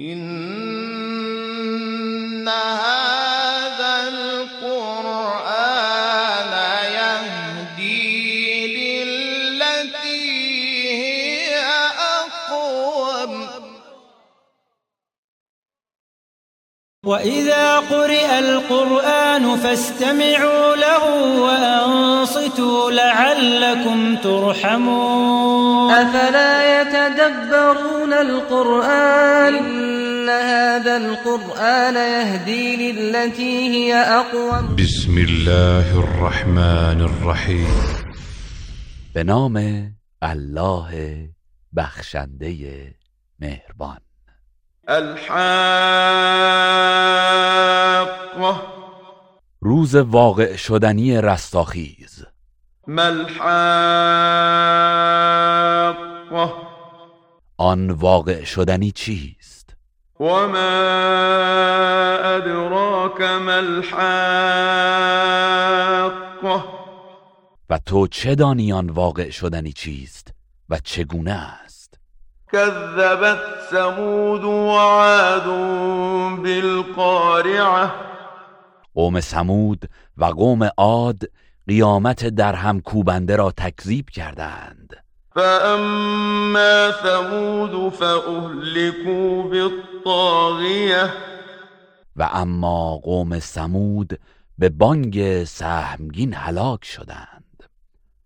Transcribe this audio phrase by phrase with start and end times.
[0.00, 0.59] إن
[18.40, 21.04] القرآن فاستمعوا له
[21.40, 25.90] وأنصتوا لعلكم ترحمون.
[25.90, 34.76] أفلا يتدبرون القرآن؟ إن هذا القرآن يهدي للتي هي أقوم.
[34.76, 37.66] بسم الله الرحمن الرحیم
[39.14, 39.56] به نام
[40.22, 40.90] الله
[41.72, 42.94] بخشنده
[43.40, 44.09] مهربان.
[44.90, 45.30] الحاقة.
[49.60, 52.24] روز واقع شدنی رستاخیز.
[52.86, 53.40] ما الحاقة.
[57.56, 59.76] آن واقع شدنی چیست؟
[62.36, 64.00] أدراك ما الحاقة.
[67.70, 70.34] و تو چه دانی آن واقع شدنی چیست
[70.68, 71.79] و چگونه است؟
[72.52, 75.46] كذبت ثمود وعاد
[76.42, 77.90] بالقارعة.
[78.94, 81.22] قوم سمود و قوم عاد
[81.68, 84.96] قیامت در هم کوبنده را تکذیب کردند.
[85.34, 91.10] فأما ثمود فأهلكوا بالطاغية.
[92.16, 94.18] و اما قوم سمود
[94.58, 97.64] به بانگ سهمگین هلاک شدند.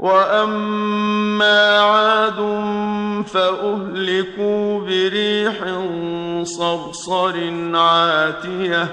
[0.00, 1.95] وأما عاد
[3.22, 5.54] فأهلكوا بريح
[6.44, 7.34] صرصر
[7.74, 8.88] عاتية.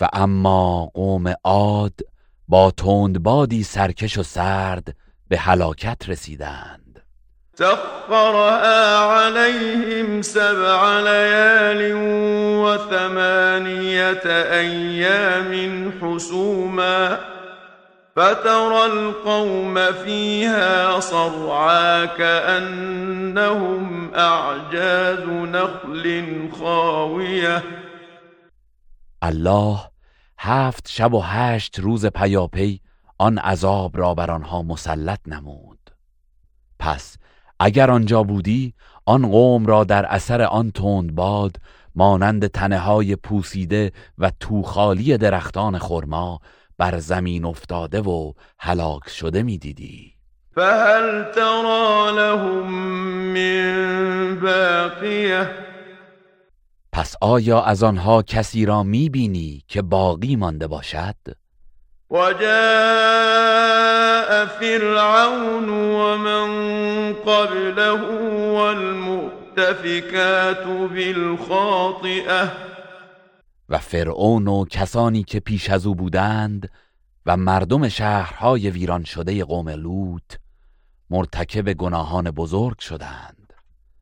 [0.00, 2.00] و اما قوم عاد
[2.48, 4.96] با تندبادی سرکش و سرد
[5.28, 7.02] به هلاکت رسیدند.
[7.54, 11.92] سخرها عليهم سبع ليال
[12.64, 17.18] وثمانية أيام حسوما.
[18.18, 23.34] فترى القوم فيها صرعا كأنهم
[24.14, 27.62] أعجاز نخل خاوية.
[29.22, 29.78] الله
[30.38, 32.80] هفت شب و هشت روز پیاپی
[33.18, 35.78] آن عذاب را بر آنها مسلط نمود.
[36.78, 37.16] پس
[37.60, 38.74] اگر آنجا بودی
[39.06, 41.56] آن قوم را در اثر آن تند باد
[41.94, 46.40] مانند تنه های پوسیده و توخالی درختان خرما
[46.78, 50.14] بر زمین افتاده و هلاک شده می‌دیدی.
[50.54, 52.72] فهل ترى لهم
[53.34, 55.50] من باقية
[56.92, 61.14] پس آیا از آنها کسی را می‌بینی که باقی مانده باشد؟
[62.10, 62.38] وجاء
[64.46, 66.48] فرعون ومن
[67.12, 67.90] قبله
[68.52, 69.38] والمؤتفكات
[70.66, 72.52] بالخاطئة
[73.68, 76.70] و فرعون و کسانی که پیش از او بودند
[77.26, 80.34] و مردم شهرهای ویران شده قوم لوط
[81.10, 83.52] مرتکب گناهان بزرگ شدند.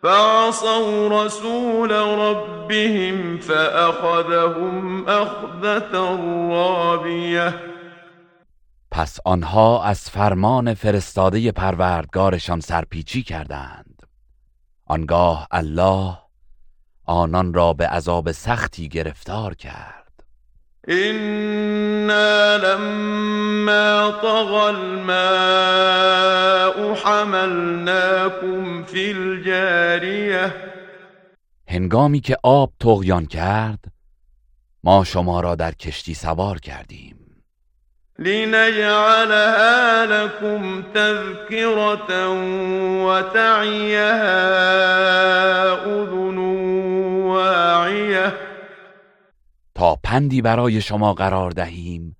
[0.02, 5.98] فعصوا رسول ربهم فأخذهم أخذة
[6.50, 7.54] رابية.
[8.90, 14.02] پس آنها از فرمان فرستاده پروردگارشان سرپیچی کردند.
[14.86, 16.18] آنگاه الله
[17.06, 20.06] آنان را به عذاب سختی گرفتار کرد.
[20.88, 26.06] إنا لما طغى الماء
[26.94, 30.54] حملناكم في الجارية
[31.68, 33.84] هنگامی که آب تغیان کرد
[34.84, 37.25] ما شما را در کشتی سوار کردیم.
[38.18, 42.28] لنجعلها لكم تذكرة
[43.04, 44.32] وتعيها
[45.84, 46.38] أذن
[47.26, 48.32] واعية
[49.74, 52.16] تا پندی برای شما قرار دهیم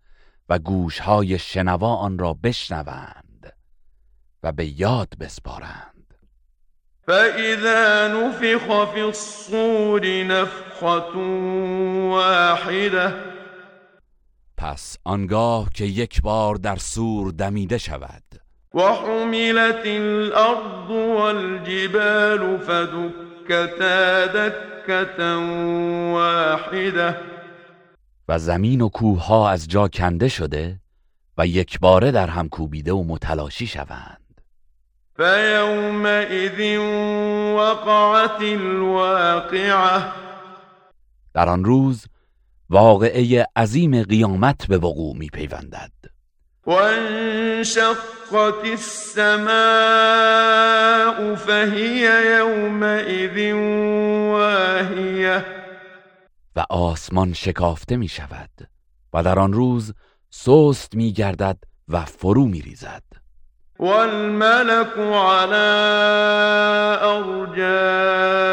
[0.48, 3.52] و گوشهای شنوا آن را بشنوند
[4.42, 6.14] و به یاد بسپارند.
[7.06, 11.18] فإذا نفخ في الصور نفخة
[12.10, 13.35] واحدة
[14.66, 18.22] پس آنگاه که یک بار در سور دمیده شود.
[18.74, 25.36] وحملت الأرض والجبال فدكتا دكة
[26.12, 27.16] واحدة.
[28.28, 30.80] و زمین و کوه از جا کنده شده
[31.38, 34.40] و یک باره در هم کوبیده و متلاشی شوند.
[35.16, 36.78] فيومئذ
[37.56, 40.12] وقعت الواقعة.
[41.34, 42.06] در آن روز
[42.70, 45.92] واقعه عظیم قیامت به وقوع می پیوندد
[46.66, 49.46] وانشقت السماء
[51.34, 52.00] فهي
[52.38, 53.52] يومئذ
[54.32, 55.44] واهية
[56.56, 58.50] و آسمان شکافته می شود
[59.12, 59.94] و در آن روز
[60.30, 61.58] سست می گردد
[61.88, 63.02] و فرو می ریزد
[63.78, 65.54] والملك على
[67.02, 68.46] أرجائها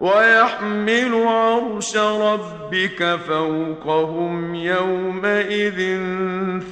[0.00, 5.98] ويحمل عرش ربك فوقهم يومئذ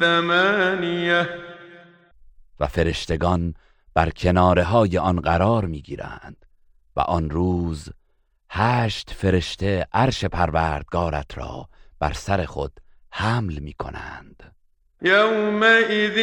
[0.00, 1.28] ثمانية.
[2.60, 3.54] و فرشتگان
[3.94, 6.46] بر کناره های آن قرار می گیرند
[6.96, 7.88] و آن روز
[8.50, 11.68] هشت فرشته عرش پروردگارت را
[12.00, 12.72] بر سر خود
[13.10, 14.52] حمل می کنند
[15.02, 16.16] يومئذ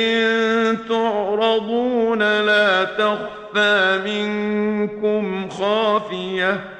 [0.88, 6.73] تعرضون لا تخفى منكم خافية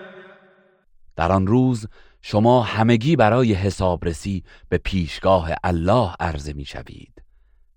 [1.16, 1.88] در آن روز
[2.22, 7.22] شما همگی برای حسابرسی به پیشگاه الله عرضه می شوید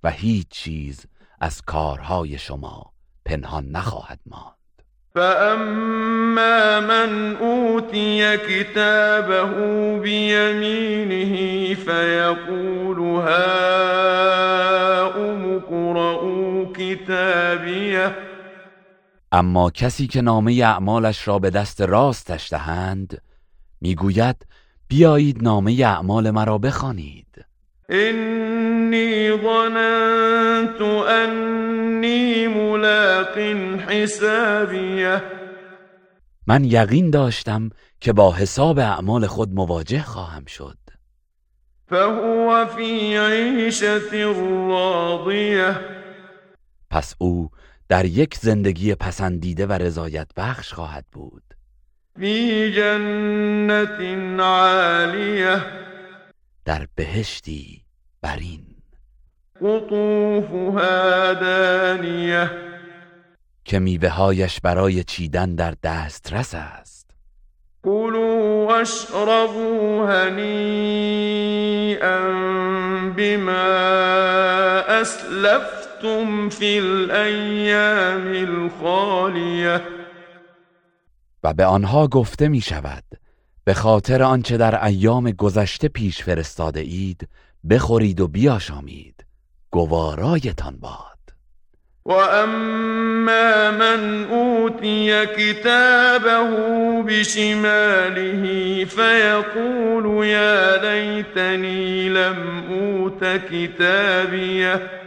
[0.03, 1.07] و هیچ چیز
[1.41, 2.93] از کارهای شما
[3.25, 4.57] پنهان نخواهد ماند.
[5.15, 9.45] فأما من أوتي كتابه
[9.99, 13.97] بيمينه فيقول هاؤم
[15.57, 18.26] اقرءوا كتابيه
[19.37, 23.23] اما کسی که نامه اعمالش را به دست راستش دهند
[23.81, 24.47] می‌گوید
[24.89, 27.45] بیایید نامه اعمال مرا بخوانید.
[27.91, 33.39] إني ظننت أني ملاق
[33.89, 35.23] حسابيه
[36.47, 40.79] من یقین داشتم که با حساب اعمال خود مواجه خواهم شد.
[41.91, 44.33] فهو في عيشة
[44.69, 45.81] راضية
[46.91, 47.51] پس او
[47.89, 51.43] در یک زندگی پسندیده و رضایت بخش خواهد بود.
[52.19, 55.63] في جنة عالية
[56.65, 57.83] در بهشتی
[58.23, 58.67] برین
[59.61, 62.51] قطوفها دانية
[63.65, 67.07] که میوههایش برای چیدن در دسترس است.
[67.85, 71.09] كلوا واشربوا هنيئا
[73.17, 73.87] بما
[75.97, 79.83] أسلفتم في الأيام الخالية؟
[81.45, 83.05] و به آنها گفته می شود
[83.65, 87.29] به خاطر آنچه در ایام گذشته پیش فرستاده اید
[87.71, 89.25] بخورید و بیاشامید.
[89.71, 91.17] گوارایتان باد.
[92.05, 96.51] وأما من أوتي كتابه
[97.03, 105.06] بشماله فيقول يا ليتني لم أوت كتابيه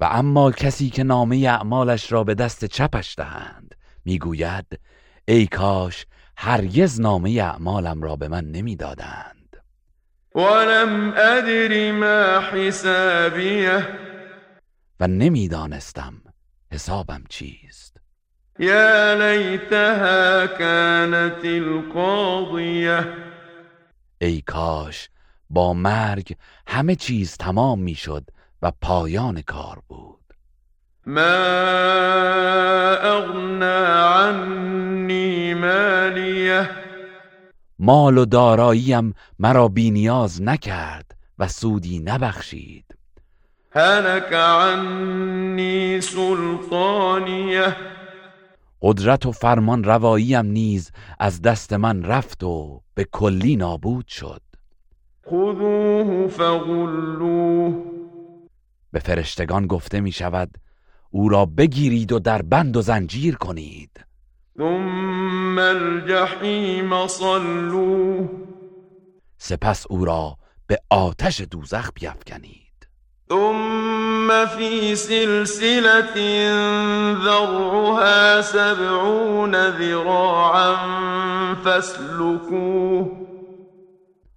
[0.00, 3.74] و اما کسی که نامه اعمالش را به دست چپش دهند
[4.04, 4.80] می‌گوید
[5.28, 6.06] ای کاش
[6.36, 9.56] هرگز نامه اعمالم را به من نمی‌دادند.
[10.34, 13.88] ولم أدر ما حسابيه
[15.00, 16.14] و نمی‌دانستم
[16.72, 17.96] حسابم چیست.
[18.58, 23.04] يا ليتها كانت القاضية
[24.20, 25.10] ای کاش
[25.50, 26.36] با مرگ
[26.66, 28.30] همه چیز تمام می‌شد
[28.62, 30.34] و پایان کار بود.
[31.06, 31.22] ما
[33.02, 33.64] أغنى
[34.24, 36.70] عني ماليه
[37.78, 42.84] مال و داراییم مرا بینیاز نکرد و سودی نبخشید.
[43.70, 47.76] هلك عني سلطانيه
[48.82, 54.42] قدرت و فرمان رواییم نیز از دست من رفت و به کلی نابود شد.
[55.26, 57.97] خذوه فغلوه.
[58.92, 60.50] به فرشتگان گفته می شود
[61.10, 63.90] او را بگیرید و در بند و زنجیر کنید.
[64.58, 68.28] ثم الجحیم صلوه.
[69.38, 72.68] سپس او را به آتش دوزخ بیفکنید.
[73.28, 76.14] ثم في سلسلة
[77.24, 80.74] ذرعها سبعون ذراعا
[81.64, 83.10] فاسلكوه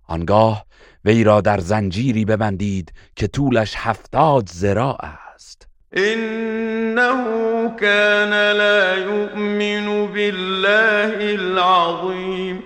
[0.08, 0.66] آنگاه
[1.06, 4.98] وی را در زنجیری ببندید که طولش هفتاد زراع
[5.36, 5.68] است.
[5.98, 12.64] إنه كان لا يؤمن بالله العظيم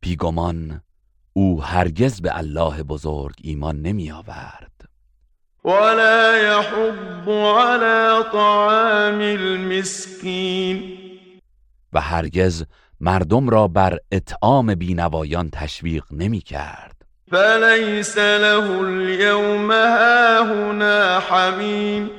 [0.00, 0.80] بیگمان
[1.32, 4.88] او هرگز به الله بزرگ ایمان نمی آورد.
[5.64, 10.82] ولا يحض على طعام المسكين
[11.92, 12.64] و هرگز
[13.00, 17.03] مردم را بر اطعام بینوایان تشویق نمی کرد.
[17.34, 22.10] فليس له اليوم هاهنا حميم.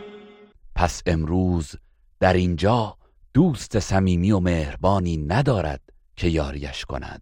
[0.76, 1.76] پس امروز
[2.20, 2.94] در اینجا
[3.34, 5.82] دوست صمیمی و مهربانی ندارد
[6.16, 7.22] که یاریش کند.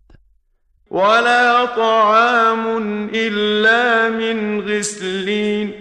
[0.91, 5.73] ولا طعام إلا من غسلين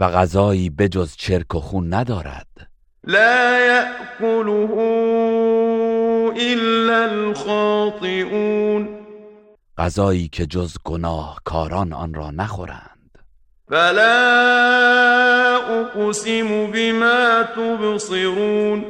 [0.00, 2.46] و غذایی بجز چرک و خون ندارد.
[3.04, 4.72] لا يأكله
[6.36, 9.01] إلا الخاطئون.
[9.82, 13.18] غذایی که جز گناهکاران آن را نخورند.
[13.68, 14.02] فلا
[15.68, 18.84] اقسم بما تبصرون.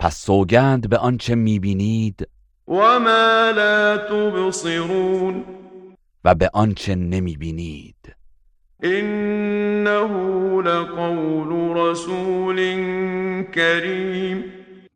[0.00, 2.28] پس سوگند به آنچه می‌بینید
[2.68, 5.44] وما لا تبصرون.
[6.24, 8.16] و به آنچه نمی‌بینید.
[8.84, 10.08] إنه
[10.62, 12.56] لقول رسول
[13.54, 14.44] کریم.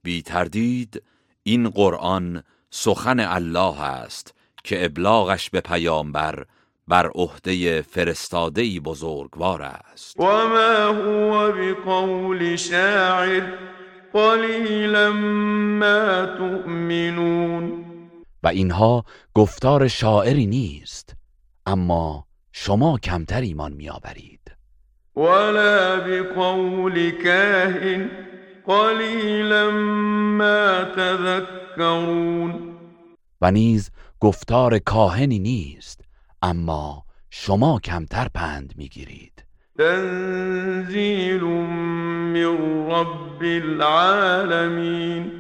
[0.03, 1.03] بی تردید
[1.43, 4.35] این قرآن سخن الله است.
[4.65, 6.45] که ابلاغش به پیامبر
[6.89, 10.21] بر عهده فرستاده بزرگوار است.
[10.21, 13.43] و ما هو بقول شاعر
[14.13, 17.85] قلیلا ما تؤمنون.
[18.43, 19.05] و اینها
[19.35, 21.17] گفتار شاعری نیست
[21.67, 24.41] اما شما کمتر ایمان میآورید.
[25.17, 28.11] ولا بقول کاهن
[28.67, 32.73] قلیلا ما تذکرون.
[33.41, 33.91] و نیز
[34.23, 36.01] گفتار کاهنی نیست
[36.43, 39.45] اما شما کمتر پند می‌گیرید.
[39.79, 42.35] تنزیل من
[42.91, 45.33] رب العالمین.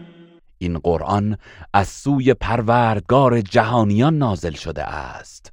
[0.59, 1.37] این قرآن
[1.75, 5.53] از سوی پروردگار جهانیان نازل شده است.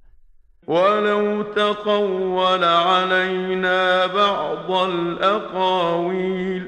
[0.68, 6.66] ولو تقول علينا بعض الاقاویل.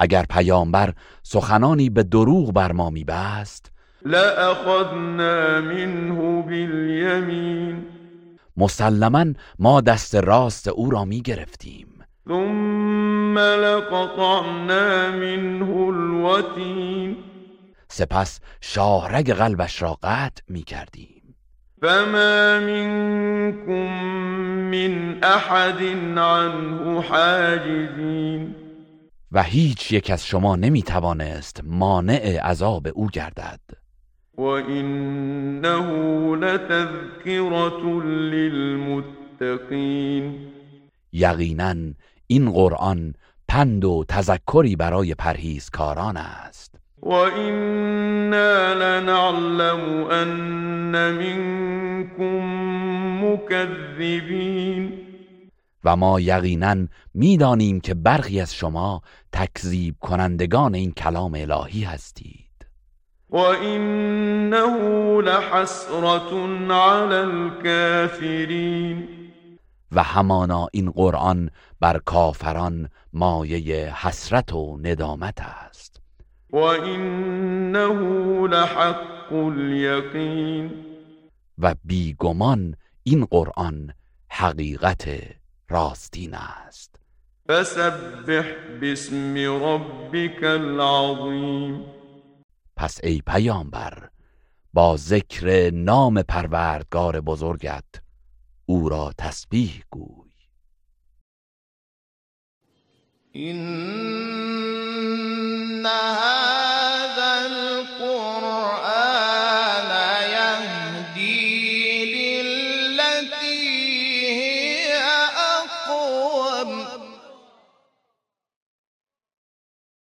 [0.00, 3.72] اگر پیامبر سخنانی به دروغ بر ما میبست
[4.06, 7.86] لأخذنا منه بالیمین
[8.56, 9.26] مسلما
[9.58, 11.86] ما دست راست او را می گرفتیم.
[12.28, 17.16] ثم لقطعنا منه الوتین.
[17.88, 21.34] سپس شاهرگ قلبش را قطع می کردیم.
[21.82, 23.90] فما منكم
[24.70, 25.82] من احد
[26.18, 28.54] عنه حاجزین.
[29.32, 33.60] و هیچ یک از شما نمی توانست مانع عذاب او گردد.
[34.40, 35.86] وإنه
[36.36, 40.24] لتذكرة للمتقين
[41.12, 41.76] یقینا
[42.26, 43.14] این قرآن
[43.48, 46.74] پند و تذکری برای پرهیزکاران است.
[47.02, 52.44] وإنا لنعلم أن منكم
[53.24, 54.92] مكذبين
[55.84, 56.76] و ما یقینا
[57.14, 62.49] می‌دانیم که برخی از شما تکذیب کنندگان این کلام الهی هستید.
[63.30, 64.76] وإنه
[65.22, 66.32] لحسرة
[66.70, 69.08] على الكافرين.
[69.92, 76.00] و همانا این قرآن بر کافران مایه حسرت و ندامت است.
[76.52, 77.92] وإنه
[78.48, 80.70] لحق اليقين.
[81.58, 83.92] و بیگمان این قرآن
[84.28, 85.08] حقیقت
[85.68, 86.96] راستین است.
[87.48, 88.44] فسبح
[88.80, 91.99] باسم ربك العظیم
[92.80, 94.08] پس ای پیامبر
[94.72, 97.84] با ذکر نام پروردگار بزرگت
[98.66, 100.30] او را تسبیح گوی.
[103.32, 103.60] این